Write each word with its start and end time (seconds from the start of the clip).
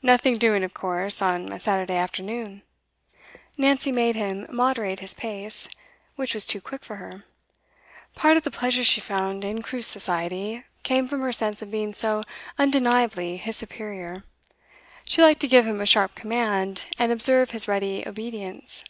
Nothing 0.00 0.38
doing, 0.38 0.64
of 0.64 0.72
course, 0.72 1.20
on 1.20 1.52
a 1.52 1.60
Saturday 1.60 1.96
afternoon.' 1.98 2.62
Nancy 3.58 3.92
made 3.92 4.16
him 4.16 4.46
moderate 4.48 5.00
his 5.00 5.12
pace, 5.12 5.68
which 6.16 6.32
was 6.32 6.46
too 6.46 6.62
quick 6.62 6.82
for 6.82 6.96
her. 6.96 7.26
Part 8.16 8.38
of 8.38 8.44
the 8.44 8.50
pleasure 8.50 8.82
she 8.82 9.02
found 9.02 9.44
in 9.44 9.60
Crewe's 9.60 9.86
society 9.86 10.64
came 10.82 11.06
from 11.06 11.20
her 11.20 11.30
sense 11.34 11.60
of 11.60 11.70
being 11.70 11.92
so 11.92 12.22
undeniably 12.58 13.36
his 13.36 13.54
superior; 13.58 14.24
she 15.06 15.20
liked 15.20 15.40
to 15.42 15.46
give 15.48 15.66
him 15.66 15.82
a 15.82 15.84
sharp 15.84 16.14
command, 16.14 16.86
and 16.98 17.12
observe 17.12 17.50
his 17.50 17.68
ready 17.68 18.02
obedience. 18.06 18.82